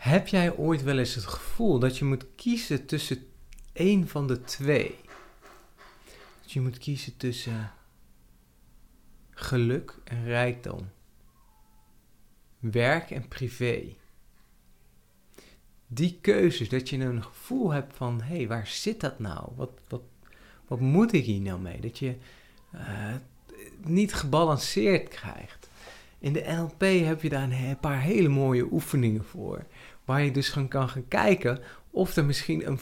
Heb 0.00 0.28
jij 0.28 0.56
ooit 0.56 0.82
wel 0.82 0.98
eens 0.98 1.14
het 1.14 1.26
gevoel 1.26 1.78
dat 1.78 1.98
je 1.98 2.04
moet 2.04 2.34
kiezen 2.34 2.86
tussen 2.86 3.26
één 3.72 4.08
van 4.08 4.26
de 4.26 4.40
twee? 4.40 4.98
Dat 6.42 6.52
je 6.52 6.60
moet 6.60 6.78
kiezen 6.78 7.16
tussen 7.16 7.72
geluk 9.30 9.98
en 10.04 10.24
rijkdom, 10.24 10.90
werk 12.58 13.10
en 13.10 13.28
privé. 13.28 13.96
Die 15.86 16.18
keuzes, 16.20 16.68
dat 16.68 16.88
je 16.88 16.98
een 16.98 17.22
gevoel 17.22 17.70
hebt 17.70 17.96
van, 17.96 18.20
hé, 18.20 18.36
hey, 18.36 18.48
waar 18.48 18.66
zit 18.66 19.00
dat 19.00 19.18
nou? 19.18 19.52
Wat, 19.56 19.80
wat, 19.88 20.02
wat 20.66 20.80
moet 20.80 21.12
ik 21.12 21.24
hier 21.24 21.40
nou 21.40 21.60
mee? 21.60 21.80
Dat 21.80 21.98
je 21.98 22.16
uh, 22.74 23.14
niet 23.76 24.14
gebalanceerd 24.14 25.08
krijgt. 25.08 25.59
In 26.20 26.32
de 26.32 26.44
NLP 26.46 26.80
heb 26.80 27.22
je 27.22 27.28
daar 27.28 27.50
een 27.50 27.78
paar 27.80 28.00
hele 28.00 28.28
mooie 28.28 28.72
oefeningen 28.72 29.24
voor. 29.24 29.66
Waar 30.04 30.22
je 30.22 30.30
dus 30.30 30.48
gaan 30.48 30.68
kan 30.68 30.88
gaan 30.88 31.08
kijken 31.08 31.60
of 31.90 32.16
er 32.16 32.24
misschien 32.24 32.66
een 32.66 32.80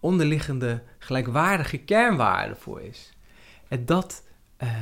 onderliggende 0.00 0.82
gelijkwaardige 0.98 1.78
kernwaarde 1.78 2.56
voor 2.56 2.82
is. 2.82 3.12
En 3.68 3.84
dat, 3.84 4.24
uh, 4.58 4.72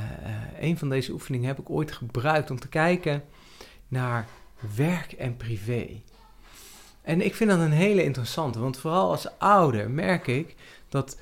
een 0.61 0.79
van 0.79 0.89
deze 0.89 1.13
oefeningen 1.13 1.49
heb 1.49 1.59
ik 1.59 1.71
ooit 1.71 1.93
gebruikt 1.93 2.51
om 2.51 2.61
te 2.61 2.69
kijken 2.69 3.25
naar 3.89 4.29
werk 4.77 5.13
en 5.13 5.37
privé. 5.37 6.03
En 7.03 7.21
ik 7.21 7.35
vind 7.35 7.51
dat 7.51 7.59
een 7.59 7.73
hele 7.73 8.05
interessante, 8.05 8.59
want 8.59 8.79
vooral 8.79 9.11
als 9.11 9.39
ouder 9.39 9.91
merk 9.91 10.27
ik 10.27 10.55
dat 10.89 11.19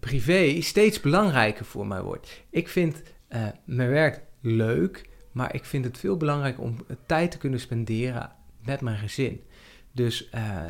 privé 0.00 0.60
steeds 0.60 1.00
belangrijker 1.00 1.64
voor 1.64 1.86
mij 1.86 2.02
wordt. 2.02 2.42
Ik 2.50 2.68
vind 2.68 3.02
uh, 3.28 3.46
mijn 3.64 3.90
werk 3.90 4.20
leuk, 4.40 5.08
maar 5.32 5.54
ik 5.54 5.64
vind 5.64 5.84
het 5.84 5.98
veel 5.98 6.16
belangrijker 6.16 6.62
om 6.62 6.76
tijd 7.06 7.30
te 7.30 7.38
kunnen 7.38 7.60
spenderen 7.60 8.32
met 8.64 8.80
mijn 8.80 8.98
gezin. 8.98 9.40
Dus 9.92 10.30
uh, 10.34 10.62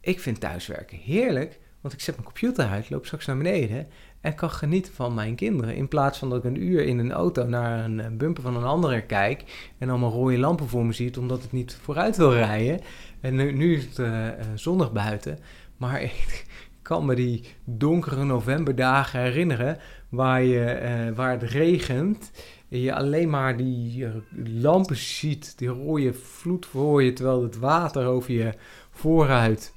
ik 0.00 0.20
vind 0.20 0.40
thuiswerken 0.40 0.98
heerlijk, 0.98 1.58
want 1.80 1.94
ik 1.94 2.00
zet 2.00 2.14
mijn 2.14 2.26
computer 2.26 2.66
uit, 2.66 2.90
loop 2.90 3.06
straks 3.06 3.26
naar 3.26 3.36
beneden 3.36 3.88
en 4.20 4.34
kan 4.34 4.50
genieten 4.50 4.92
van 4.92 5.14
mijn 5.14 5.34
kinderen. 5.34 5.74
In 5.74 5.88
plaats 5.88 6.18
van 6.18 6.28
dat 6.28 6.38
ik 6.38 6.44
een 6.44 6.62
uur 6.62 6.84
in 6.84 6.98
een 6.98 7.12
auto 7.12 7.46
naar 7.46 7.84
een 7.84 8.16
bumper 8.18 8.42
van 8.42 8.56
een 8.56 8.64
andere 8.64 9.02
kijk 9.02 9.72
en 9.78 9.88
allemaal 9.88 10.10
rode 10.10 10.38
lampen 10.38 10.68
voor 10.68 10.86
me 10.86 10.92
ziet, 10.92 11.18
omdat 11.18 11.44
ik 11.44 11.52
niet 11.52 11.78
vooruit 11.82 12.16
wil 12.16 12.32
rijden. 12.32 12.80
En 13.20 13.34
nu, 13.34 13.76
is 13.76 13.96
het 13.96 14.60
zonnig 14.60 14.92
buiten, 14.92 15.38
maar 15.76 16.02
ik 16.12 16.44
kan 16.86 17.04
me 17.04 17.14
die 17.14 17.44
donkere 17.64 18.24
novemberdagen 18.24 19.20
herinneren 19.20 19.78
waar, 20.08 20.42
je, 20.42 20.80
uh, 20.82 21.16
waar 21.16 21.30
het 21.30 21.42
regent 21.42 22.30
en 22.68 22.80
je 22.80 22.94
alleen 22.94 23.30
maar 23.30 23.56
die 23.56 24.06
lampen 24.44 24.96
ziet, 24.96 25.58
die 25.58 25.68
rode 25.68 26.14
vloed 26.14 26.66
voor 26.66 27.02
je, 27.02 27.12
terwijl 27.12 27.42
het 27.42 27.58
water 27.58 28.06
over 28.06 28.32
je 28.32 28.54
vooruit 28.90 29.74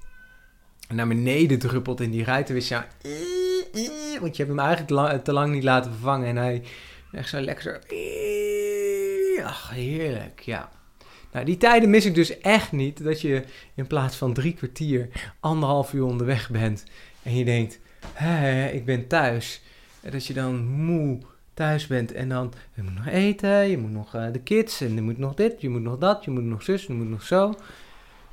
naar 0.88 1.08
beneden 1.08 1.60
druppelt 1.60 2.02
in 2.02 2.12
die 2.12 2.24
ruitenwissel. 2.24 2.82
Ja, 3.72 4.20
want 4.20 4.36
je 4.36 4.44
hebt 4.44 4.58
hem 4.58 4.66
eigenlijk 4.66 5.24
te 5.24 5.34
lang 5.34 5.54
niet 5.54 5.64
laten 5.64 5.92
vervangen 5.92 6.28
en 6.28 6.36
hij 6.36 6.64
echt 7.12 7.30
zo 7.30 7.40
lekker 7.40 7.64
zo... 7.64 7.96
Ach, 9.44 9.70
heerlijk, 9.70 10.40
ja. 10.40 10.70
Nou, 11.32 11.46
die 11.46 11.58
tijden 11.58 11.90
mis 11.90 12.06
ik 12.06 12.16
dus 12.16 12.40
echt 12.40 12.72
niet. 12.72 13.04
Dat 13.04 13.22
je 13.22 13.44
in 13.76 13.88
plaats 13.88 14.16
van 14.16 14.34
drie 14.34 14.54
kwartier 14.54 15.10
anderhalf 15.40 15.94
uur 15.94 16.04
onderweg 16.04 16.50
bent. 16.50 16.84
En 17.24 17.36
je 17.36 17.46
denkt, 17.46 17.80
hé, 18.14 18.68
ik 18.68 18.86
ben 18.86 19.08
thuis. 19.08 19.62
En 20.02 20.12
dat 20.12 20.26
je 20.26 20.34
dan 20.34 20.68
moe 20.68 21.20
thuis 21.54 21.88
bent 21.88 22.12
en 22.12 22.30
dan, 22.30 22.54
je 22.74 22.84
moet 22.84 22.96
nog 22.96 23.08
eten, 23.08 23.70
je 23.70 23.78
moet 23.78 23.92
nog 23.92 24.16
uh, 24.16 24.32
de 24.32 24.40
kids 24.40 24.82
en 24.82 24.96
je 24.96 25.02
moet 25.02 25.18
nog 25.18 25.34
dit, 25.34 25.62
je 25.62 25.70
moet 25.70 25.82
nog 25.82 25.98
dat, 25.98 26.24
je 26.24 26.32
moet 26.32 26.44
nog 26.44 26.64
zus, 26.64 26.86
je 26.86 26.94
moet 26.94 27.10
nog 27.10 27.24
zo. 27.24 27.54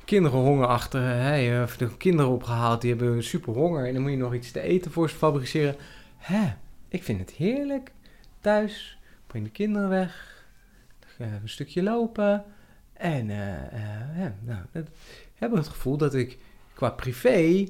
Kinderen 0.05 0.39
honger 0.39 0.67
achter, 0.67 1.01
hè, 1.01 1.63
of 1.63 1.77
de 1.77 1.97
kinderen 1.97 2.31
opgehaald, 2.31 2.81
die 2.81 2.89
hebben 2.89 3.23
super 3.23 3.53
honger 3.53 3.87
en 3.87 3.93
dan 3.93 4.01
moet 4.01 4.11
je 4.11 4.17
nog 4.17 4.33
iets 4.33 4.51
te 4.51 4.61
eten 4.61 4.91
voor 4.91 5.09
ze 5.09 5.15
fabriceren. 5.15 5.75
Hè, 6.17 6.53
ik 6.87 7.03
vind 7.03 7.19
het 7.19 7.31
heerlijk. 7.31 7.91
Thuis, 8.41 8.97
breng 9.27 9.43
de 9.43 9.51
kinderen 9.51 9.89
weg, 9.89 10.43
een 11.17 11.49
stukje 11.49 11.83
lopen 11.83 12.45
en 12.97 13.29
uh, 13.29 13.47
uh, 13.73 14.17
ja, 14.17 14.35
nou, 14.41 14.59
ik 14.71 14.87
heb 15.35 15.51
het 15.51 15.67
gevoel 15.67 15.97
dat 15.97 16.13
ik 16.13 16.37
qua 16.73 16.89
privé 16.89 17.67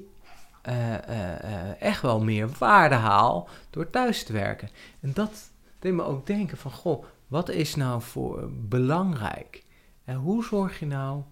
uh, 0.70 1.82
echt 1.82 2.02
wel 2.02 2.24
meer 2.24 2.50
waarde 2.60 2.96
haal 2.96 3.50
door 3.70 3.90
thuis 3.90 4.24
te 4.24 4.34
werken. 4.34 4.70
En 5.00 5.14
dat 5.14 5.52
deed 5.80 5.94
me 5.94 6.04
ook 6.04 6.28
denken 6.28 6.58
van, 6.58 6.72
goh, 6.72 7.06
wat 7.28 7.50
is 7.50 7.76
nou 7.76 8.02
voor 8.02 8.50
belangrijk? 8.52 9.64
En 10.04 10.16
hoe 10.16 10.44
zorg 10.44 10.80
je 10.80 10.86
nou 10.86 11.24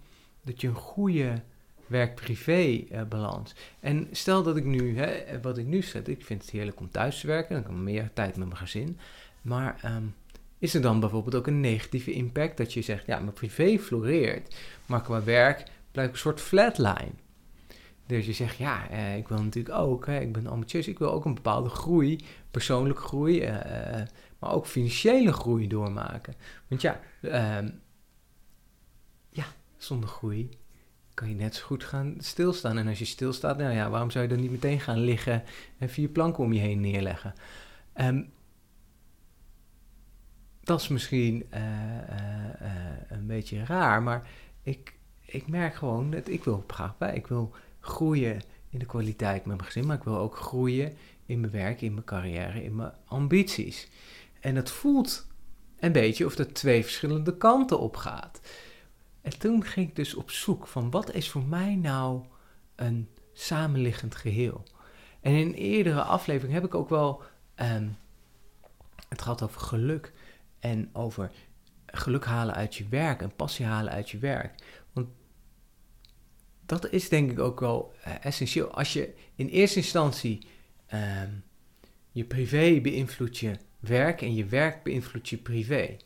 dat 0.41 0.61
je 0.61 0.67
een 0.67 0.75
goede 0.75 1.41
werk-privé 1.87 2.83
balans... 3.09 3.55
En 3.79 4.07
stel 4.11 4.43
dat 4.43 4.57
ik 4.57 4.65
nu, 4.65 4.97
hè, 4.97 5.41
wat 5.41 5.57
ik 5.57 5.65
nu 5.65 5.81
zet, 5.81 6.07
ik 6.07 6.25
vind 6.25 6.41
het 6.41 6.51
heerlijk 6.51 6.79
om 6.79 6.91
thuis 6.91 7.19
te 7.19 7.27
werken, 7.27 7.55
dan 7.55 7.63
kan 7.63 7.73
ik 7.73 7.81
meer 7.81 8.09
tijd 8.13 8.37
met 8.37 8.47
mijn 8.47 8.59
gezin. 8.59 8.99
Maar 9.41 9.81
um, 9.85 10.15
is 10.59 10.73
er 10.73 10.81
dan 10.81 10.99
bijvoorbeeld 10.99 11.35
ook 11.35 11.47
een 11.47 11.59
negatieve 11.59 12.11
impact 12.13 12.57
dat 12.57 12.73
je 12.73 12.81
zegt, 12.81 13.05
ja, 13.05 13.19
mijn 13.19 13.33
privé 13.33 13.77
floreert, 13.79 14.55
maar 14.85 15.01
qua 15.01 15.23
werk 15.23 15.63
blijft 15.91 16.11
een 16.11 16.17
soort 16.17 16.41
flatline? 16.41 17.11
Dus 18.05 18.25
je 18.25 18.33
zegt, 18.33 18.57
ja, 18.57 18.89
eh, 18.89 19.17
ik 19.17 19.27
wil 19.27 19.43
natuurlijk 19.43 19.75
ook, 19.75 20.05
hè, 20.05 20.19
ik 20.19 20.33
ben 20.33 20.47
ambitieus, 20.47 20.87
ik 20.87 20.99
wil 20.99 21.11
ook 21.11 21.25
een 21.25 21.33
bepaalde 21.33 21.69
groei, 21.69 22.25
persoonlijke 22.51 23.01
groei, 23.01 23.39
eh, 23.39 23.99
eh, 24.01 24.07
maar 24.39 24.51
ook 24.51 24.65
financiële 24.65 25.33
groei 25.33 25.67
doormaken. 25.67 26.33
Want 26.67 26.81
ja, 26.81 26.99
ehm, 27.21 27.69
ja, 29.29 29.45
zonder 29.77 30.09
groei 30.09 30.49
kan 31.13 31.29
je 31.29 31.35
net 31.35 31.55
zo 31.55 31.65
goed 31.65 31.83
gaan 31.83 32.15
stilstaan. 32.17 32.77
En 32.77 32.87
als 32.87 32.99
je 32.99 33.05
stilstaat, 33.05 33.57
nou 33.57 33.73
ja, 33.73 33.89
waarom 33.89 34.11
zou 34.11 34.23
je 34.23 34.29
dan 34.29 34.39
niet 34.39 34.51
meteen 34.51 34.79
gaan 34.79 34.99
liggen 34.99 35.43
en 35.77 35.89
vier 35.89 36.09
planken 36.09 36.43
om 36.43 36.53
je 36.53 36.59
heen 36.59 36.79
neerleggen? 36.79 37.33
Um, 37.95 38.33
dat 40.65 40.81
is 40.81 40.87
misschien 40.87 41.45
een 43.07 43.25
beetje 43.27 43.65
raar, 43.65 44.03
maar 44.03 44.29
ik, 44.63 44.93
ik 45.21 45.47
merk 45.47 45.75
gewoon 45.75 46.11
dat 46.11 46.27
ik 46.27 46.43
wil 46.43 46.63
graag 46.67 46.97
bij. 46.97 47.15
Ik 47.15 47.27
wil 47.27 47.53
groeien 47.79 48.41
in 48.69 48.79
de 48.79 48.85
kwaliteit 48.85 49.45
met 49.45 49.55
mijn 49.55 49.67
gezin, 49.69 49.85
maar 49.85 49.97
ik 49.97 50.03
wil 50.03 50.17
ook 50.17 50.37
groeien 50.37 50.93
in 51.25 51.39
mijn 51.39 51.51
werk, 51.51 51.81
in 51.81 51.93
mijn 51.93 52.05
carrière, 52.05 52.63
in 52.63 52.75
mijn 52.75 52.93
ambities. 53.05 53.89
En 54.39 54.55
het 54.55 54.71
voelt 54.71 55.27
een 55.79 55.91
beetje 55.91 56.25
of 56.25 56.35
dat 56.35 56.53
twee 56.53 56.83
verschillende 56.83 57.37
kanten 57.37 57.79
op 57.79 57.95
gaat. 57.95 58.41
En 59.21 59.39
toen 59.39 59.63
ging 59.63 59.89
ik 59.89 59.95
dus 59.95 60.15
op 60.15 60.31
zoek 60.31 60.67
van 60.67 60.91
wat 60.91 61.13
is 61.13 61.29
voor 61.29 61.43
mij 61.43 61.75
nou 61.75 62.23
een 62.75 63.09
samenliggend 63.33 64.15
geheel. 64.15 64.63
En 65.21 65.33
in 65.33 65.53
eerdere 65.53 66.01
aflevering 66.01 66.53
heb 66.53 66.65
ik 66.65 66.75
ook 66.75 66.89
wel 66.89 67.21
um, 67.55 67.97
het 69.09 69.21
gehad 69.21 69.41
over 69.41 69.61
geluk 69.61 70.13
en 70.69 70.89
over 70.93 71.31
geluk 71.85 72.25
halen 72.25 72.55
uit 72.55 72.75
je 72.75 72.87
werk 72.89 73.21
en 73.21 73.35
passie 73.35 73.65
halen 73.65 73.93
uit 73.93 74.09
je 74.09 74.17
werk 74.17 74.53
dat 76.65 76.91
is 76.91 77.09
denk 77.09 77.31
ik 77.31 77.39
ook 77.39 77.59
wel 77.59 77.93
uh, 78.07 78.13
essentieel. 78.25 78.71
Als 78.71 78.93
je 78.93 79.13
in 79.35 79.47
eerste 79.47 79.77
instantie 79.77 80.47
uh, 80.93 81.21
je 82.11 82.23
privé 82.23 82.79
beïnvloedt 82.81 83.37
je 83.37 83.57
werk 83.79 84.21
en 84.21 84.35
je 84.35 84.45
werk 84.45 84.83
beïnvloedt 84.83 85.29
je 85.29 85.37
privé. 85.37 85.97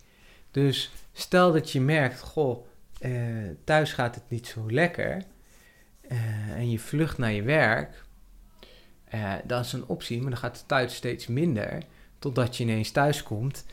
Dus 0.51 0.91
stel 1.13 1.51
dat 1.51 1.71
je 1.71 1.81
merkt, 1.81 2.19
goh, 2.19 2.65
uh, 3.01 3.49
thuis 3.63 3.93
gaat 3.93 4.15
het 4.15 4.29
niet 4.29 4.47
zo 4.47 4.71
lekker 4.71 5.23
uh, 6.11 6.49
en 6.49 6.69
je 6.71 6.79
vlucht 6.79 7.17
naar 7.17 7.31
je 7.31 7.41
werk, 7.41 8.03
dat 9.45 9.65
is 9.65 9.73
een 9.73 9.85
optie, 9.85 10.21
maar 10.21 10.29
dan 10.29 10.39
gaat 10.39 10.57
het 10.57 10.67
thuis 10.67 10.95
steeds 10.95 11.27
minder, 11.27 11.83
totdat 12.19 12.57
je 12.57 12.63
ineens 12.63 12.91
thuis 12.91 13.23
komt 13.23 13.65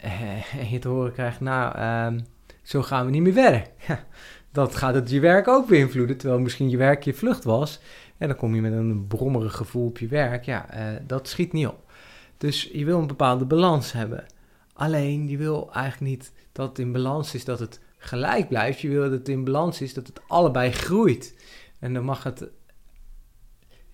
en 0.00 0.68
je 0.70 0.78
te 0.78 0.88
horen 0.88 1.12
krijgt, 1.12 1.40
nou, 1.40 1.76
ehm, 1.76 2.20
zo 2.62 2.82
gaan 2.82 3.04
we 3.04 3.10
niet 3.10 3.22
meer 3.22 3.32
verder. 3.32 3.66
dat 4.52 4.76
gaat 4.76 4.94
het 4.94 5.10
je 5.10 5.20
werk 5.20 5.48
ook 5.48 5.68
beïnvloeden. 5.68 6.16
Terwijl 6.16 6.40
misschien 6.40 6.70
je 6.70 6.76
werk 6.76 7.04
je 7.04 7.14
vlucht 7.14 7.44
was. 7.44 7.80
En 8.18 8.28
dan 8.28 8.36
kom 8.36 8.54
je 8.54 8.60
met 8.60 8.72
een 8.72 9.06
brommerig 9.06 9.56
gevoel 9.56 9.86
op 9.86 9.98
je 9.98 10.06
werk. 10.06 10.44
Ja, 10.44 10.66
uh, 10.74 10.98
dat 11.06 11.28
schiet 11.28 11.52
niet 11.52 11.66
op. 11.66 11.92
Dus 12.38 12.70
je 12.72 12.84
wil 12.84 12.98
een 12.98 13.06
bepaalde 13.06 13.44
balans 13.44 13.92
hebben. 13.92 14.24
Alleen, 14.72 15.28
je 15.28 15.36
wil 15.36 15.72
eigenlijk 15.72 16.10
niet 16.10 16.32
dat 16.52 16.68
het 16.68 16.78
in 16.78 16.92
balans 16.92 17.34
is 17.34 17.44
dat 17.44 17.58
het 17.58 17.80
gelijk 17.96 18.48
blijft. 18.48 18.80
Je 18.80 18.88
wil 18.88 19.02
dat 19.02 19.10
het 19.10 19.28
in 19.28 19.44
balans 19.44 19.80
is 19.80 19.94
dat 19.94 20.06
het 20.06 20.20
allebei 20.26 20.72
groeit. 20.72 21.34
En 21.78 21.94
dan 21.94 22.04
mag 22.04 22.22
het. 22.22 22.48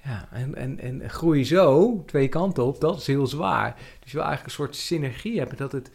Ja, 0.05 0.29
en, 0.31 0.55
en, 0.55 0.81
en 0.81 1.11
groei 1.11 1.45
zo, 1.45 2.03
twee 2.07 2.29
kanten 2.29 2.65
op, 2.65 2.81
dat 2.81 2.99
is 2.99 3.07
heel 3.07 3.27
zwaar. 3.27 3.75
Dus 3.75 4.11
je 4.11 4.17
wil 4.17 4.27
eigenlijk 4.27 4.45
een 4.45 4.65
soort 4.65 4.77
synergie 4.77 5.39
hebben. 5.39 5.57
Dat 5.57 5.73
het 5.73 5.91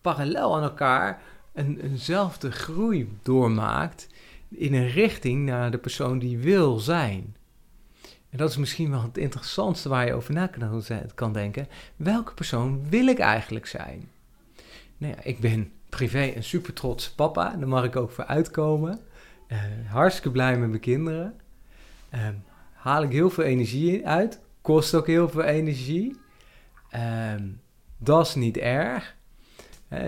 parallel 0.00 0.56
aan 0.56 0.62
elkaar 0.62 1.22
een, 1.52 1.80
eenzelfde 1.80 2.50
groei 2.50 3.16
doormaakt 3.22 4.08
in 4.48 4.74
een 4.74 4.88
richting 4.88 5.46
naar 5.46 5.70
de 5.70 5.78
persoon 5.78 6.18
die 6.18 6.38
wil 6.38 6.78
zijn. 6.78 7.36
En 8.30 8.38
dat 8.38 8.50
is 8.50 8.56
misschien 8.56 8.90
wel 8.90 9.02
het 9.02 9.18
interessantste 9.18 9.88
waar 9.88 10.06
je 10.06 10.14
over 10.14 10.34
na 10.34 10.50
kan 11.14 11.32
denken. 11.32 11.68
Welke 11.96 12.34
persoon 12.34 12.88
wil 12.88 13.06
ik 13.06 13.18
eigenlijk 13.18 13.66
zijn? 13.66 14.08
Nou 14.96 15.14
ja, 15.14 15.22
ik 15.22 15.38
ben 15.38 15.72
privé 15.88 16.32
een 16.36 16.44
super 16.44 16.72
trots 16.72 17.10
papa. 17.10 17.56
Daar 17.56 17.68
mag 17.68 17.84
ik 17.84 17.96
ook 17.96 18.10
voor 18.10 18.24
uitkomen. 18.24 19.00
Uh, 19.48 19.58
hartstikke 19.86 20.30
blij 20.30 20.58
met 20.58 20.68
mijn 20.68 20.80
kinderen. 20.80 21.34
Ehm, 22.10 22.34
haal 22.80 23.02
ik 23.02 23.12
heel 23.12 23.30
veel 23.30 23.44
energie 23.44 24.06
uit. 24.06 24.40
Kost 24.60 24.94
ook 24.94 25.06
heel 25.06 25.28
veel 25.28 25.42
energie. 25.42 26.20
Ehm, 26.90 27.48
dat 27.98 28.26
is 28.26 28.34
niet 28.34 28.56
erg. 28.56 29.18
Uh, 29.92 29.98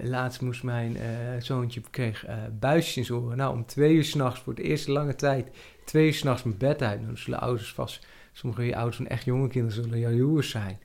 laatst 0.00 0.40
moest 0.40 0.62
mijn 0.62 0.96
uh, 0.96 1.02
zoontje 1.38 1.80
kreeg 1.90 2.24
buisjes 2.58 3.10
in. 3.10 3.32
Nou, 3.34 3.56
om 3.56 3.66
twee 3.66 3.94
uur 3.94 4.04
s'nachts 4.04 4.40
voor 4.40 4.54
de 4.54 4.62
eerste 4.62 4.92
lange 4.92 5.14
tijd, 5.14 5.48
twee 5.84 6.06
uur 6.06 6.14
s'nachts 6.14 6.42
mijn 6.42 6.56
bed 6.56 6.82
uit. 6.82 7.02
Nou, 7.02 7.16
zullen 7.16 7.40
ouders 7.40 7.72
vast, 7.72 8.06
sommige 8.32 8.76
ouders 8.76 8.96
van 8.96 9.06
echt 9.06 9.24
jonge 9.24 9.48
kinderen 9.48 9.84
zullen 9.84 9.98
jaloers 9.98 10.50
zijn. 10.50 10.78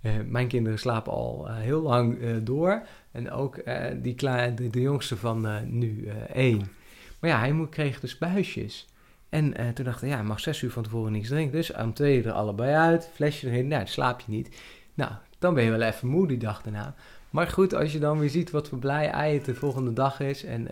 mijn 0.26 0.48
kinderen 0.48 0.78
slapen 0.78 1.12
al 1.12 1.48
heel 1.48 1.82
lang 1.82 2.18
door. 2.42 2.86
En 3.12 3.30
ook 3.30 3.62
die 4.02 4.14
kleine, 4.14 4.54
de, 4.54 4.70
de, 4.70 4.80
jongste 4.80 5.16
van 5.16 5.68
nu 5.78 6.06
één. 6.32 6.70
Maar 7.20 7.30
ja, 7.30 7.38
hij 7.38 7.66
kreeg 7.70 8.00
dus 8.00 8.18
buisjes. 8.18 8.91
En 9.32 9.60
uh, 9.60 9.68
toen 9.68 9.84
dacht 9.84 10.02
ik, 10.02 10.08
ja, 10.08 10.22
mag 10.22 10.40
zes 10.40 10.62
uur 10.62 10.70
van 10.70 10.82
tevoren 10.82 11.12
niets 11.12 11.28
drinken. 11.28 11.56
Dus 11.56 11.72
om 11.72 11.94
twee 11.94 12.22
er 12.22 12.32
allebei 12.32 12.74
uit, 12.74 13.10
flesje 13.14 13.46
erin. 13.46 13.68
Nou, 13.68 13.86
slaap 13.86 14.20
je 14.20 14.32
niet. 14.32 14.56
Nou, 14.94 15.12
dan 15.38 15.54
ben 15.54 15.64
je 15.64 15.70
wel 15.70 15.80
even 15.80 16.08
moe 16.08 16.26
die 16.26 16.38
dag 16.38 16.62
daarna. 16.62 16.94
Maar 17.30 17.48
goed, 17.48 17.74
als 17.74 17.92
je 17.92 17.98
dan 17.98 18.18
weer 18.18 18.30
ziet 18.30 18.50
wat 18.50 18.68
voor 18.68 18.78
blij 18.78 19.10
ei 19.10 19.34
het 19.34 19.44
de 19.44 19.54
volgende 19.54 19.92
dag 19.92 20.20
is. 20.20 20.44
En 20.44 20.68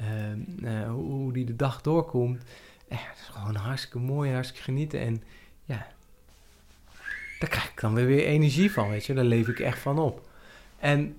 uh, 0.00 0.88
hoe, 0.88 1.04
hoe, 1.04 1.32
die 1.32 1.44
de 1.44 1.56
dag 1.56 1.80
doorkomt. 1.80 2.42
het 2.88 3.18
is 3.20 3.28
gewoon 3.32 3.54
hartstikke 3.54 3.98
mooi, 3.98 4.32
hartstikke 4.32 4.64
genieten. 4.64 5.00
En 5.00 5.22
ja, 5.64 5.86
daar 7.38 7.48
krijg 7.48 7.70
ik 7.70 7.80
dan 7.80 7.94
weer, 7.94 8.06
weer 8.06 8.24
energie 8.24 8.72
van, 8.72 8.88
weet 8.88 9.06
je. 9.06 9.14
Daar 9.14 9.24
leef 9.24 9.48
ik 9.48 9.58
echt 9.58 9.78
van 9.78 9.98
op. 9.98 10.28
En, 10.78 11.16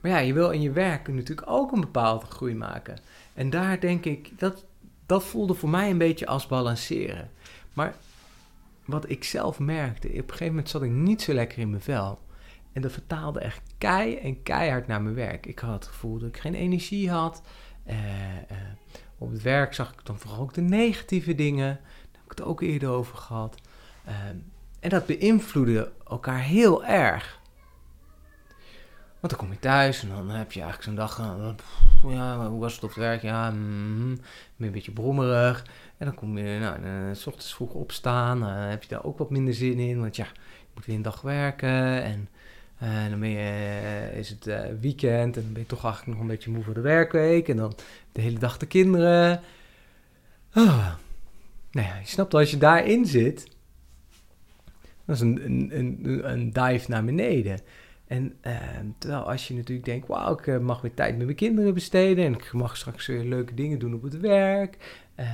maar 0.00 0.10
ja, 0.10 0.18
je 0.18 0.32
wil 0.32 0.50
in 0.50 0.60
je 0.60 0.72
werk 0.72 1.08
natuurlijk 1.08 1.50
ook 1.50 1.72
een 1.72 1.80
bepaalde 1.80 2.26
groei 2.26 2.54
maken. 2.54 2.98
En 3.34 3.50
daar 3.50 3.80
denk 3.80 4.04
ik, 4.04 4.38
dat, 4.38 4.64
dat 5.08 5.24
voelde 5.24 5.54
voor 5.54 5.68
mij 5.68 5.90
een 5.90 5.98
beetje 5.98 6.26
als 6.26 6.46
balanceren. 6.46 7.30
Maar 7.72 7.94
wat 8.84 9.10
ik 9.10 9.24
zelf 9.24 9.58
merkte, 9.58 10.08
op 10.08 10.14
een 10.14 10.22
gegeven 10.22 10.46
moment 10.46 10.68
zat 10.68 10.82
ik 10.82 10.90
niet 10.90 11.22
zo 11.22 11.32
lekker 11.32 11.58
in 11.58 11.70
mijn 11.70 11.82
vel. 11.82 12.18
En 12.72 12.82
dat 12.82 12.92
vertaalde 12.92 13.40
echt 13.40 13.62
kei 13.78 14.16
en 14.16 14.42
keihard 14.42 14.86
naar 14.86 15.02
mijn 15.02 15.14
werk. 15.14 15.46
Ik 15.46 15.58
had 15.58 15.72
het 15.72 15.86
gevoel 15.86 16.18
dat 16.18 16.28
ik 16.28 16.36
geen 16.36 16.54
energie 16.54 17.10
had. 17.10 17.42
Uh, 17.86 17.94
op 19.18 19.30
het 19.30 19.42
werk 19.42 19.74
zag 19.74 19.92
ik 19.92 20.06
dan 20.06 20.18
vooral 20.18 20.40
ook 20.40 20.54
de 20.54 20.60
negatieve 20.60 21.34
dingen. 21.34 21.74
Daar 22.12 22.12
heb 22.12 22.24
ik 22.24 22.38
het 22.38 22.42
ook 22.42 22.62
eerder 22.62 22.88
over 22.88 23.16
gehad. 23.16 23.56
Uh, 24.08 24.14
en 24.80 24.88
dat 24.88 25.06
beïnvloedde 25.06 25.92
elkaar 26.08 26.40
heel 26.40 26.84
erg. 26.84 27.37
Want 29.20 29.32
dan 29.32 29.40
kom 29.40 29.52
je 29.52 29.58
thuis 29.58 30.02
en 30.02 30.08
dan 30.08 30.30
heb 30.30 30.52
je 30.52 30.60
eigenlijk 30.60 30.82
zo'n 30.82 31.06
dag. 31.06 31.18
Uh, 31.18 32.12
ja, 32.12 32.48
hoe 32.48 32.60
was 32.60 32.74
het 32.74 32.82
op 32.82 32.88
het 32.88 32.98
werk? 32.98 33.22
Ja, 33.22 33.50
mm, 33.50 34.18
een 34.58 34.70
beetje 34.70 34.92
brommerig. 34.92 35.66
En 35.96 36.06
dan 36.06 36.14
kom 36.14 36.38
je, 36.38 36.58
nou, 36.58 36.80
uh, 36.80 37.14
s 37.14 37.26
ochtends 37.26 37.54
vroeg 37.54 37.72
opstaan. 37.72 38.40
Dan 38.40 38.48
heb 38.48 38.82
je 38.82 38.88
daar 38.88 39.04
ook 39.04 39.18
wat 39.18 39.30
minder 39.30 39.54
zin 39.54 39.78
in. 39.78 40.00
Want 40.00 40.16
ja, 40.16 40.24
je 40.24 40.66
moet 40.74 40.86
weer 40.86 40.96
een 40.96 41.02
dag 41.02 41.20
werken. 41.20 42.02
En 42.02 42.28
dan 43.10 43.20
ben 43.20 43.28
je, 43.28 44.10
is 44.14 44.28
het 44.28 44.44
weekend. 44.80 45.36
En 45.36 45.42
dan 45.42 45.52
ben 45.52 45.62
je 45.62 45.68
toch 45.68 45.84
eigenlijk 45.84 46.12
nog 46.12 46.20
een 46.20 46.34
beetje 46.34 46.50
moe 46.50 46.62
voor 46.62 46.74
de 46.74 46.80
werkweek. 46.80 47.48
En 47.48 47.56
dan 47.56 47.74
de 48.12 48.20
hele 48.20 48.38
dag 48.38 48.56
de 48.58 48.66
kinderen. 48.66 49.40
Oh. 50.54 50.88
Nou 51.70 51.86
ja, 51.86 51.98
je 51.98 52.06
snapt 52.06 52.34
als 52.34 52.50
je 52.50 52.58
daarin 52.58 53.06
zit. 53.06 53.48
Dat 55.04 55.16
is 55.16 55.20
een, 55.20 55.44
een, 55.44 55.70
een, 55.78 56.30
een 56.30 56.52
dive 56.52 56.90
naar 56.90 57.04
beneden. 57.04 57.60
En 58.08 58.36
uh, 58.46 58.56
terwijl 58.98 59.30
als 59.30 59.48
je 59.48 59.54
natuurlijk 59.54 59.86
denkt, 59.86 60.06
wauw, 60.06 60.32
ik 60.32 60.46
uh, 60.46 60.58
mag 60.58 60.80
weer 60.80 60.94
tijd 60.94 61.16
met 61.16 61.24
mijn 61.24 61.36
kinderen 61.36 61.74
besteden 61.74 62.24
en 62.24 62.32
ik 62.32 62.52
mag 62.52 62.76
straks 62.76 63.06
weer 63.06 63.24
leuke 63.24 63.54
dingen 63.54 63.78
doen 63.78 63.94
op 63.94 64.02
het 64.02 64.20
werk, 64.20 65.02
uh, 65.16 65.26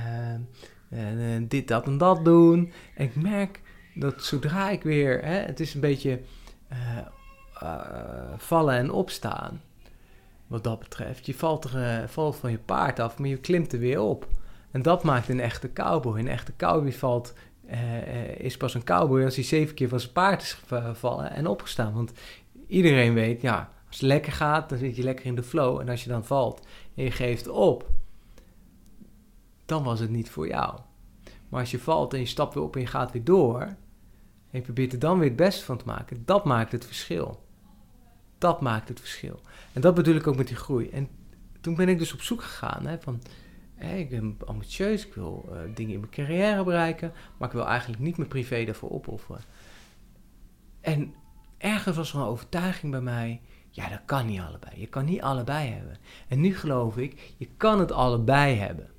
en 0.89 1.47
dit, 1.47 1.67
dat 1.67 1.85
en 1.85 1.97
dat 1.97 2.25
doen. 2.25 2.71
En 2.95 3.05
ik 3.05 3.15
merk 3.15 3.61
dat 3.93 4.23
zodra 4.23 4.69
ik 4.69 4.83
weer, 4.83 5.23
hè, 5.23 5.35
het 5.35 5.59
is 5.59 5.73
een 5.73 5.81
beetje 5.81 6.19
vallen 8.37 8.75
en 8.75 8.91
opstaan, 8.91 9.61
wat 10.47 10.63
dat 10.63 10.79
betreft. 10.79 11.25
Je 11.25 11.33
valt, 11.33 11.63
er, 11.63 12.09
valt 12.09 12.35
van 12.35 12.51
je 12.51 12.57
paard 12.57 12.99
af, 12.99 13.17
maar 13.17 13.29
je 13.29 13.37
klimt 13.37 13.73
er 13.73 13.79
weer 13.79 13.99
op. 13.99 14.27
En 14.71 14.81
dat 14.81 15.03
maakt 15.03 15.29
een 15.29 15.39
echte 15.39 15.73
cowboy. 15.73 16.19
Een 16.19 16.27
echte 16.27 16.53
cowboy 16.57 16.93
valt 16.93 17.33
is 18.37 18.57
pas 18.57 18.73
een 18.73 18.83
cowboy 18.83 19.23
als 19.23 19.35
hij 19.35 19.43
zeven 19.43 19.75
keer 19.75 19.89
van 19.89 19.99
zijn 19.99 20.13
paard 20.13 20.41
is 20.41 20.53
gevallen 20.53 21.31
en 21.31 21.47
opgestaan. 21.47 21.93
Want 21.93 22.11
iedereen 22.67 23.13
weet, 23.13 23.41
ja, 23.41 23.71
als 23.87 23.99
het 23.99 24.09
lekker 24.09 24.31
gaat, 24.31 24.69
dan 24.69 24.77
zit 24.77 24.95
je 24.95 25.03
lekker 25.03 25.25
in 25.25 25.35
de 25.35 25.43
flow. 25.43 25.79
En 25.79 25.89
als 25.89 26.03
je 26.03 26.09
dan 26.09 26.25
valt 26.25 26.67
en 26.95 27.03
je 27.03 27.11
geeft 27.11 27.47
op, 27.47 27.89
dan 29.65 29.83
was 29.83 29.99
het 29.99 30.09
niet 30.09 30.29
voor 30.29 30.47
jou. 30.47 30.79
Maar 31.49 31.59
als 31.59 31.71
je 31.71 31.79
valt 31.79 32.13
en 32.13 32.19
je 32.19 32.25
stapt 32.25 32.53
weer 32.53 32.63
op 32.63 32.75
en 32.75 32.81
je 32.81 32.87
gaat 32.87 33.11
weer 33.11 33.23
door, 33.23 33.61
en 33.61 33.75
je 34.59 34.61
probeert 34.61 34.93
er 34.93 34.99
dan 34.99 35.19
weer 35.19 35.27
het 35.27 35.37
beste 35.37 35.65
van 35.65 35.77
te 35.77 35.85
maken, 35.85 36.21
dat 36.25 36.45
maakt 36.45 36.71
het 36.71 36.85
verschil. 36.85 37.43
Dat 38.37 38.61
maakt 38.61 38.87
het 38.87 38.99
verschil. 38.99 39.39
En 39.73 39.81
dat 39.81 39.95
bedoel 39.95 40.15
ik 40.15 40.27
ook 40.27 40.37
met 40.37 40.47
die 40.47 40.55
groei. 40.55 40.89
En 40.89 41.07
toen 41.61 41.75
ben 41.75 41.89
ik 41.89 41.99
dus 41.99 42.13
op 42.13 42.21
zoek 42.21 42.41
gegaan 42.41 42.85
hè, 42.85 42.99
van, 42.99 43.21
ik 43.77 44.09
ben 44.09 44.37
ambitieus, 44.45 45.05
ik 45.05 45.13
wil 45.13 45.49
uh, 45.49 45.75
dingen 45.75 45.93
in 45.93 45.99
mijn 45.99 46.11
carrière 46.11 46.63
bereiken, 46.63 47.13
maar 47.37 47.47
ik 47.47 47.55
wil 47.55 47.67
eigenlijk 47.67 48.01
niet 48.01 48.17
mijn 48.17 48.29
privé 48.29 48.65
daarvoor 48.65 48.91
opofferen. 48.91 49.41
En 50.81 51.13
ergens 51.65 51.95
was 51.95 52.13
er 52.13 52.19
een 52.19 52.25
overtuiging 52.25 52.91
bij 52.91 53.01
mij. 53.01 53.41
Ja, 53.69 53.89
dat 53.89 54.01
kan 54.05 54.25
niet 54.25 54.39
allebei. 54.39 54.79
Je 54.79 54.87
kan 54.87 55.05
niet 55.05 55.21
allebei 55.21 55.69
hebben. 55.69 55.97
En 56.27 56.39
nu 56.39 56.55
geloof 56.55 56.97
ik, 56.97 57.33
je 57.37 57.47
kan 57.57 57.79
het 57.79 57.91
allebei 57.91 58.55
hebben. 58.55 58.89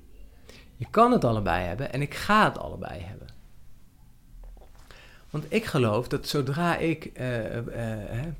Je 0.75 0.87
kan 0.89 1.11
het 1.11 1.23
allebei 1.23 1.65
hebben 1.65 1.93
en 1.93 2.01
ik 2.01 2.13
ga 2.13 2.45
het 2.45 2.57
allebei 2.57 3.01
hebben. 3.01 3.27
Want 5.29 5.45
ik 5.49 5.65
geloof 5.65 6.07
dat 6.07 6.27
zodra 6.27 6.77
ik 6.77 7.11
uh, 7.19 7.57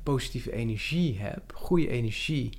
positieve 0.02 0.52
energie 0.52 1.18
heb, 1.18 1.52
goede 1.54 1.88
energie 1.88 2.50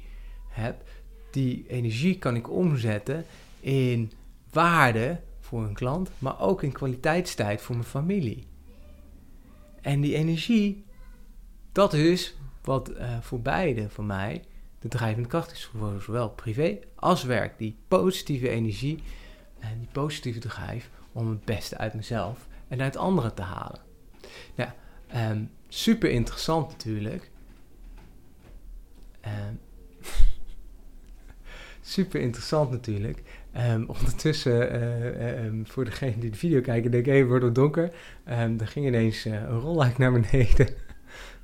heb, 0.50 0.84
die 1.32 1.66
energie 1.68 2.18
kan 2.18 2.36
ik 2.36 2.50
omzetten 2.50 3.26
in 3.60 4.12
waarde 4.52 5.20
voor 5.40 5.64
een 5.64 5.74
klant, 5.74 6.10
maar 6.18 6.40
ook 6.40 6.64
in 6.64 6.72
kwaliteitstijd 6.72 7.62
voor 7.62 7.76
mijn 7.76 7.88
familie. 7.88 8.44
En 9.82 10.02
die 10.02 10.16
energie 10.16 10.84
dat 11.72 11.94
is 11.94 12.36
wat 12.62 12.92
uh, 12.92 13.18
voor 13.22 13.42
beide, 13.42 13.90
voor 13.90 14.04
mij, 14.04 14.44
de 14.80 14.88
drijvende 14.88 15.30
kracht 15.30 15.52
is. 15.52 15.66
Voor 15.78 16.02
zowel 16.02 16.30
privé 16.30 16.80
als 16.96 17.24
werk. 17.24 17.58
Die 17.58 17.78
positieve 17.88 18.50
energie 18.50 19.04
en 19.60 19.80
die 19.80 19.90
positieve 19.92 20.40
drijf 20.40 20.90
om 21.12 21.30
het 21.30 21.46
beste 21.46 21.78
uit 21.78 21.94
mezelf 21.94 22.48
en 22.68 22.82
uit 22.82 22.98
anderen 22.98 23.34
te 23.34 23.42
halen. 23.42 23.80
Nou, 24.56 24.70
um, 25.16 25.50
super 25.68 26.10
interessant 26.10 26.70
natuurlijk. 26.70 27.30
Um, 29.26 29.60
super 31.82 32.22
interessant 32.22 32.72
natuurlijk. 32.72 33.22
Um, 33.58 33.86
ondertussen, 33.88 34.84
um, 35.46 35.68
voor 35.68 35.86
degene 35.86 36.18
die 36.18 36.32
de 36.32 36.38
video 36.38 36.62
kijken, 36.62 36.92
denk 36.92 37.06
ik, 37.06 37.14
even 37.14 37.28
wordt 37.28 37.46
het 37.46 37.56
donker. 37.56 37.94
Um, 38.30 38.60
er 38.60 38.68
ging 38.68 38.86
ineens 38.86 39.26
een 39.26 39.60
rolluik 39.60 39.98
naar 39.98 40.12
beneden. 40.12 40.68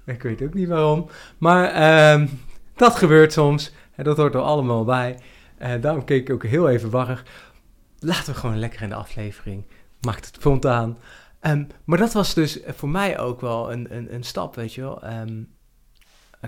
Ik 0.05 0.21
weet 0.21 0.41
ook 0.41 0.53
niet 0.53 0.67
waarom. 0.67 1.09
Maar 1.37 1.75
uh, 2.19 2.27
dat 2.75 2.95
gebeurt 2.95 3.33
soms. 3.33 3.73
En 3.95 4.03
dat 4.03 4.17
hoort 4.17 4.33
er 4.33 4.41
allemaal 4.41 4.83
bij. 4.83 5.19
Uh, 5.61 5.81
daarom 5.81 6.05
keek 6.05 6.21
ik 6.21 6.33
ook 6.33 6.43
heel 6.43 6.69
even 6.69 6.89
warrig. 6.89 7.23
Laten 7.99 8.33
we 8.33 8.39
gewoon 8.39 8.59
lekker 8.59 8.81
in 8.81 8.89
de 8.89 8.95
aflevering. 8.95 9.65
Maakt 10.01 10.25
het 10.25 10.35
spontaan. 10.35 10.97
Um, 11.41 11.67
maar 11.83 11.97
dat 11.97 12.13
was 12.13 12.33
dus 12.33 12.59
voor 12.67 12.89
mij 12.89 13.19
ook 13.19 13.41
wel 13.41 13.71
een, 13.71 13.95
een, 13.95 14.13
een 14.13 14.23
stap, 14.23 14.55
weet 14.55 14.73
je 14.73 14.81
wel. 14.81 15.03
Um, 15.13 15.53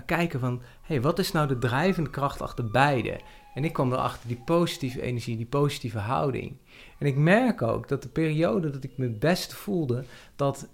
kijken 0.06 0.40
van, 0.40 0.62
hey, 0.82 1.00
wat 1.00 1.18
is 1.18 1.32
nou 1.32 1.48
de 1.48 1.58
drijvende 1.58 2.10
kracht 2.10 2.42
achter 2.42 2.70
beide? 2.70 3.20
En 3.54 3.64
ik 3.64 3.72
kwam 3.72 3.92
erachter 3.92 4.28
die 4.28 4.42
positieve 4.44 5.02
energie, 5.02 5.36
die 5.36 5.46
positieve 5.46 5.98
houding. 5.98 6.56
En 6.98 7.06
ik 7.06 7.16
merk 7.16 7.62
ook 7.62 7.88
dat 7.88 8.02
de 8.02 8.08
periode 8.08 8.70
dat 8.70 8.84
ik 8.84 8.92
me 8.96 9.08
best 9.08 9.54
voelde, 9.54 10.04
dat 10.36 10.68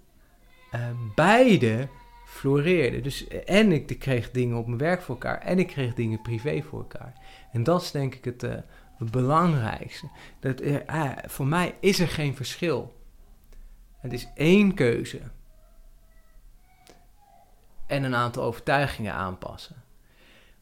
beide 1.15 1.87
floreerde. 2.35 3.01
Dus, 3.01 3.27
en 3.27 3.71
ik 3.71 3.99
kreeg 3.99 4.31
dingen 4.31 4.57
op 4.57 4.65
mijn 4.65 4.77
werk 4.77 5.01
voor 5.01 5.15
elkaar 5.15 5.37
en 5.41 5.59
ik 5.59 5.67
kreeg 5.67 5.93
dingen 5.93 6.21
privé 6.21 6.61
voor 6.61 6.79
elkaar. 6.79 7.13
En 7.51 7.63
dat 7.63 7.81
is 7.81 7.91
denk 7.91 8.15
ik 8.15 8.25
het, 8.25 8.41
het 8.97 9.11
belangrijkste. 9.11 10.09
Dat, 10.39 10.61
uh, 10.61 10.75
voor 11.25 11.47
mij 11.47 11.75
is 11.79 11.99
er 11.99 12.07
geen 12.07 12.35
verschil. 12.35 12.95
Het 13.97 14.13
is 14.13 14.27
één 14.35 14.73
keuze. 14.73 15.19
En 17.87 18.03
een 18.03 18.15
aantal 18.15 18.43
overtuigingen 18.43 19.13
aanpassen. 19.13 19.83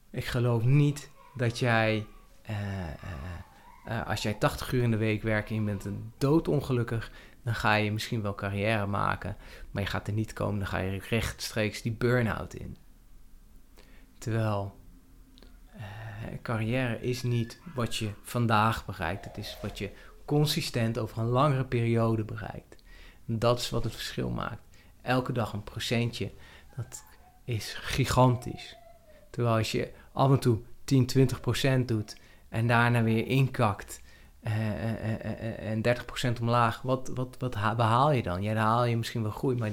Ik 0.10 0.26
geloof 0.26 0.64
niet 0.64 1.10
dat 1.36 1.60
jij, 1.60 2.06
uh, 2.50 4.08
als 4.08 4.22
jij 4.22 4.34
80 4.34 4.72
uur 4.72 4.84
in 4.84 4.92
de 4.92 4.98
week 4.98 5.24
werkt 5.24 5.50
en 5.50 5.56
je 5.56 5.62
bent 5.62 5.88
doodongelukkig, 6.18 7.12
dan 7.44 7.56
ga 7.56 7.74
je 7.74 7.92
misschien 7.92 8.22
wel 8.22 8.36
carrière 8.36 8.86
maken, 8.86 9.38
maar 9.72 9.84
je 9.84 9.90
gaat 9.90 10.08
er 10.08 10.14
niet 10.14 10.34
komen, 10.34 10.60
dan 10.60 10.68
ga 10.68 10.78
je 10.78 11.02
rechtstreeks 11.10 11.82
die 11.82 11.92
burn-out 11.92 12.54
in. 12.54 12.78
Terwijl 14.18 14.82
carrière 16.42 17.02
is 17.02 17.24
niet 17.24 17.60
wat 17.76 17.96
je 17.96 18.10
vandaag 18.22 18.86
bereikt. 18.86 19.26
Het 19.26 19.38
is 19.38 19.58
wat 19.62 19.78
je 19.78 19.92
consistent 20.26 20.98
over 20.98 21.18
een 21.18 21.26
langere 21.26 21.66
periode 21.66 22.24
bereikt. 22.24 22.84
Dat 23.26 23.60
is 23.60 23.70
wat 23.70 23.84
het 23.84 23.94
verschil 23.96 24.30
maakt. 24.30 24.62
Elke 25.02 25.32
dag 25.32 25.54
een 25.54 25.64
procentje, 25.64 26.32
dat 26.76 27.04
is 27.44 27.74
gigantisch. 27.74 28.76
Terwijl 29.30 29.56
als 29.56 29.72
je 29.72 29.92
af 30.12 30.32
en 30.32 30.40
toe 30.40 30.60
10, 30.84 31.06
20 31.06 31.40
procent 31.40 31.88
doet 31.88 32.18
en 32.50 32.68
daarna 32.68 33.04
weer 33.04 33.28
inkakt 33.28 34.02
en 34.44 35.82
30 35.82 36.06
procent 36.06 36.40
omlaag, 36.40 36.82
wat, 36.82 37.12
wat, 37.14 37.36
wat 37.40 37.76
behaal 37.76 38.12
je 38.12 38.24
dan? 38.24 38.42
Ja, 38.42 38.54
dan 38.54 38.64
haal 38.64 38.86
je 38.86 38.98
misschien 38.98 39.22
wel 39.22 39.32
groei, 39.32 39.58
maar 39.58 39.72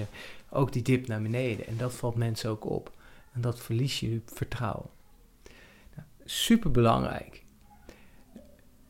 ook 0.51 0.73
die 0.73 0.83
dip 0.83 1.07
naar 1.07 1.23
beneden. 1.23 1.67
En 1.67 1.77
dat 1.77 1.95
valt 1.95 2.15
mensen 2.15 2.51
ook 2.51 2.65
op. 2.65 2.93
En 3.33 3.41
dat 3.41 3.61
verlies 3.61 4.01
je 4.01 4.21
vertrouwen. 4.27 4.89
Nou, 5.95 6.09
Super 6.25 6.71
belangrijk. 6.71 7.45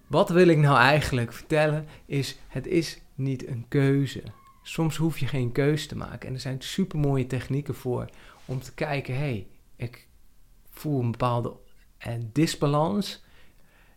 Wat 0.07 0.29
wil 0.29 0.49
ik 0.49 0.59
nou 0.59 0.79
eigenlijk 0.79 1.33
vertellen? 1.33 1.87
Is 2.07 2.39
het 2.49 2.67
is 2.67 3.01
niet 3.15 3.47
een 3.47 3.65
keuze. 3.69 4.23
Soms 4.63 4.97
hoef 4.97 5.19
je 5.19 5.27
geen 5.27 5.53
keuze 5.53 5.87
te 5.87 5.97
maken. 5.97 6.29
En 6.29 6.35
er 6.35 6.41
zijn 6.41 6.63
super 6.63 6.99
mooie 6.99 7.27
technieken 7.27 7.75
voor 7.75 8.09
om 8.45 8.61
te 8.61 8.75
kijken: 8.75 9.15
hé, 9.15 9.21
hey, 9.21 9.47
ik 9.77 10.09
voel 10.71 11.01
een 11.01 11.11
bepaalde 11.11 11.57
disbalans. 12.33 13.25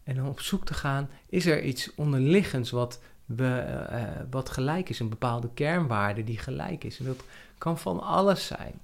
En 0.03 0.15
dan 0.15 0.27
op 0.27 0.39
zoek 0.39 0.65
te 0.65 0.73
gaan: 0.73 1.09
is 1.29 1.45
er 1.45 1.63
iets 1.63 1.95
onderliggends 1.95 2.71
wat, 2.71 3.01
we, 3.25 3.85
uh, 3.91 4.31
wat 4.31 4.49
gelijk 4.49 4.89
is? 4.89 4.99
Een 4.99 5.09
bepaalde 5.09 5.49
kernwaarde 5.53 6.23
die 6.23 6.37
gelijk 6.37 6.83
is. 6.83 6.99
En 6.99 7.05
dat 7.05 7.23
kan 7.57 7.77
van 7.79 7.99
alles 7.99 8.45
zijn. 8.45 8.81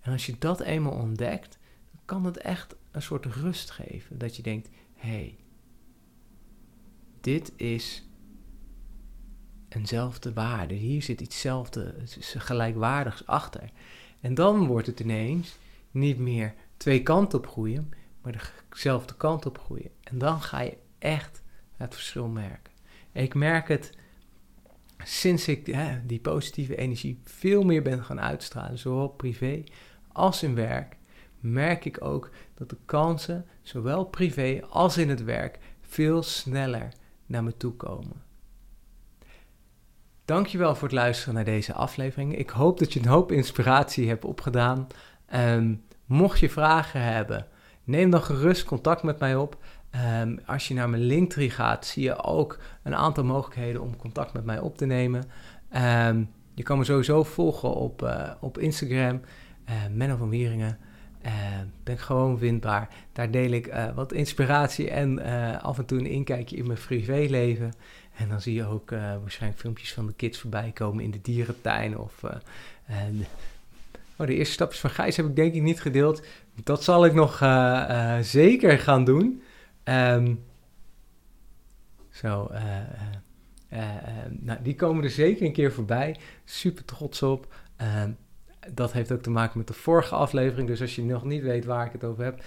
En 0.00 0.12
als 0.12 0.26
je 0.26 0.34
dat 0.38 0.60
eenmaal 0.60 0.92
ontdekt, 0.92 1.58
dan 1.90 2.00
kan 2.04 2.24
het 2.24 2.36
echt 2.36 2.76
een 2.90 3.02
soort 3.02 3.26
rust 3.26 3.70
geven. 3.70 4.18
Dat 4.18 4.36
je 4.36 4.42
denkt: 4.42 4.68
hé, 4.94 5.08
hey, 5.08 5.36
dit 7.20 7.52
is 7.56 8.04
eenzelfde 9.68 10.32
waarde. 10.32 10.74
Hier 10.74 11.02
zit 11.02 11.20
ietszelfde, 11.20 11.94
gelijkwaardigs 12.20 13.26
achter. 13.26 13.70
En 14.20 14.34
dan 14.34 14.66
wordt 14.66 14.86
het 14.86 15.00
ineens 15.00 15.58
niet 15.90 16.18
meer 16.18 16.54
twee 16.76 17.02
kanten 17.02 17.38
op 17.38 17.46
groeien, 17.46 17.92
maar 18.32 18.52
dezelfde 18.68 19.14
kant 19.14 19.46
op 19.46 19.58
groeien. 19.58 19.90
En 20.02 20.18
dan 20.18 20.40
ga 20.40 20.60
je 20.60 20.76
echt 20.98 21.42
het 21.76 21.94
verschil 21.94 22.28
merken. 22.28 22.72
ik 23.12 23.34
merk 23.34 23.68
het 23.68 23.92
sinds 25.04 25.48
ik 25.48 25.66
hè, 25.66 26.06
die 26.06 26.20
positieve 26.20 26.76
energie 26.76 27.20
veel 27.24 27.62
meer 27.62 27.82
ben 27.82 28.04
gaan 28.04 28.20
uitstralen, 28.20 28.78
zowel 28.78 29.08
privé 29.08 29.64
als 30.12 30.42
in 30.42 30.54
werk, 30.54 30.96
merk 31.40 31.84
ik 31.84 32.04
ook 32.04 32.30
dat 32.54 32.70
de 32.70 32.76
kansen, 32.84 33.46
zowel 33.62 34.04
privé 34.04 34.60
als 34.70 34.96
in 34.96 35.08
het 35.08 35.24
werk, 35.24 35.58
veel 35.80 36.22
sneller 36.22 36.88
naar 37.26 37.44
me 37.44 37.56
toe 37.56 37.72
komen. 37.72 38.24
Dankjewel 40.24 40.74
voor 40.74 40.88
het 40.88 40.96
luisteren 40.96 41.34
naar 41.34 41.44
deze 41.44 41.72
aflevering. 41.72 42.36
Ik 42.36 42.50
hoop 42.50 42.78
dat 42.78 42.92
je 42.92 43.00
een 43.00 43.06
hoop 43.06 43.32
inspiratie 43.32 44.08
hebt 44.08 44.24
opgedaan. 44.24 44.86
Um, 45.34 45.84
mocht 46.04 46.38
je 46.38 46.50
vragen 46.50 47.02
hebben, 47.02 47.48
neem 47.86 48.10
dan 48.10 48.22
gerust 48.22 48.64
contact 48.64 49.02
met 49.02 49.18
mij 49.18 49.36
op. 49.36 49.56
Um, 50.20 50.40
als 50.46 50.68
je 50.68 50.74
naar 50.74 50.88
mijn 50.88 51.02
Linktree 51.02 51.50
gaat, 51.50 51.86
zie 51.86 52.02
je 52.02 52.22
ook 52.22 52.58
een 52.82 52.94
aantal 52.94 53.24
mogelijkheden 53.24 53.82
om 53.82 53.96
contact 53.96 54.32
met 54.32 54.44
mij 54.44 54.58
op 54.58 54.76
te 54.76 54.86
nemen. 54.86 55.24
Um, 56.08 56.30
je 56.54 56.62
kan 56.62 56.78
me 56.78 56.84
sowieso 56.84 57.22
volgen 57.22 57.74
op, 57.74 58.02
uh, 58.02 58.30
op 58.40 58.58
Instagram, 58.58 59.20
uh, 59.68 59.74
Menno 59.92 60.16
van 60.16 60.28
Wieringen. 60.28 60.78
Uh, 61.26 61.32
ben 61.84 61.98
gewoon 61.98 62.38
vindbaar. 62.38 62.88
Daar 63.12 63.30
deel 63.30 63.50
ik 63.50 63.66
uh, 63.66 63.94
wat 63.94 64.12
inspiratie 64.12 64.90
en 64.90 65.22
af 65.62 65.78
en 65.78 65.84
toe 65.84 65.98
een 65.98 66.06
inkijkje 66.06 66.56
in 66.56 66.66
mijn 66.66 66.78
privéleven. 66.86 67.72
En 68.16 68.28
dan 68.28 68.40
zie 68.40 68.54
je 68.54 68.66
ook 68.66 68.90
waarschijnlijk 68.90 69.60
filmpjes 69.60 69.92
van 69.92 70.06
de 70.06 70.12
kids 70.12 70.38
voorbij 70.38 70.70
komen 70.74 71.04
in 71.04 71.10
de 71.10 71.20
dierentuin. 71.22 71.98
Of 71.98 72.22
oh, 74.16 74.26
de 74.26 74.34
eerste 74.34 74.52
stapjes 74.52 74.80
van 74.80 74.90
Gijs 74.90 75.16
heb 75.16 75.26
ik 75.26 75.36
denk 75.36 75.54
ik 75.54 75.62
niet 75.62 75.80
gedeeld. 75.80 76.22
Dat 76.64 76.84
zal 76.84 77.04
ik 77.04 77.14
nog 77.14 77.38
zeker 78.20 78.78
gaan 78.78 79.04
doen. 79.04 79.42
Um, 79.84 80.44
zo, 82.10 82.50
nou, 84.28 84.62
die 84.62 84.74
komen 84.74 85.04
er 85.04 85.10
zeker 85.10 85.46
een 85.46 85.52
keer 85.52 85.72
voorbij. 85.72 86.16
Super 86.44 86.84
trots 86.84 87.22
op. 87.22 87.54
Ehm, 87.76 88.10
dat 88.72 88.92
heeft 88.92 89.12
ook 89.12 89.22
te 89.22 89.30
maken 89.30 89.58
met 89.58 89.66
de 89.66 89.72
vorige 89.72 90.14
aflevering. 90.14 90.68
Dus 90.68 90.80
als 90.80 90.94
je 90.94 91.04
nog 91.04 91.24
niet 91.24 91.42
weet 91.42 91.64
waar 91.64 91.86
ik 91.86 91.92
het 91.92 92.04
over 92.04 92.24
heb, 92.24 92.44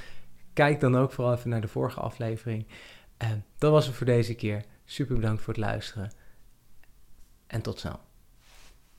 kijk 0.54 0.80
dan 0.80 0.98
ook 0.98 1.12
vooral 1.12 1.34
even 1.34 1.50
naar 1.50 1.62
de 1.62 1.68
vorige 1.68 2.00
aflevering. 2.00 2.68
En 3.18 3.46
dat 3.58 3.72
was 3.72 3.86
het 3.86 3.96
voor 3.96 4.06
deze 4.06 4.36
keer. 4.36 4.63
Super 4.86 5.16
bedankt 5.16 5.42
voor 5.42 5.54
het 5.54 5.63
luisteren. 5.63 6.12
En 7.48 7.62
tot 7.62 7.80
snel. 7.80 8.00